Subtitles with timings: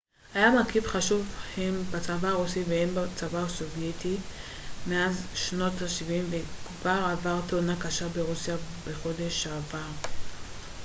[0.01, 1.25] מטוס ה-il-76 היה מרכיב חשוב
[1.57, 4.15] הן בצבא הרוסי וההן בצבא הסובייטי
[4.87, 8.55] מאז שנות השבעים וכבר עבר תאונה קשה ברוסיה
[8.87, 9.91] בחודש שעבר